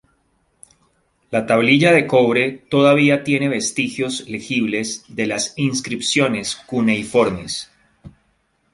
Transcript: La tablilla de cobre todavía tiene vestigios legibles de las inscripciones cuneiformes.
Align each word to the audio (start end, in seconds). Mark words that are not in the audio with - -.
La 1.29 1.45
tablilla 1.45 1.91
de 1.93 2.07
cobre 2.07 2.53
todavía 2.53 3.23
tiene 3.23 3.49
vestigios 3.49 4.27
legibles 4.27 5.05
de 5.09 5.27
las 5.27 5.53
inscripciones 5.59 6.55
cuneiformes. 6.55 7.69